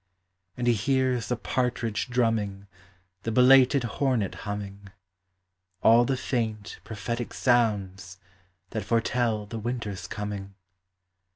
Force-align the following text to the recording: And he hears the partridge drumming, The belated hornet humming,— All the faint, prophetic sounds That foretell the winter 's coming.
And 0.57 0.65
he 0.65 0.73
hears 0.73 1.27
the 1.27 1.35
partridge 1.35 2.09
drumming, 2.09 2.65
The 3.21 3.31
belated 3.31 3.83
hornet 3.83 4.33
humming,— 4.49 4.89
All 5.83 6.05
the 6.05 6.17
faint, 6.17 6.79
prophetic 6.83 7.35
sounds 7.35 8.17
That 8.71 8.83
foretell 8.83 9.45
the 9.45 9.59
winter 9.59 9.95
's 9.95 10.07
coming. 10.07 10.55